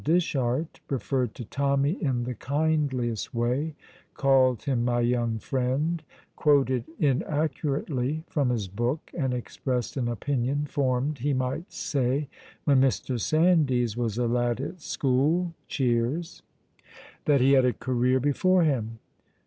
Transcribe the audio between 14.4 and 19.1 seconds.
at school (cheers), that he had a career before him.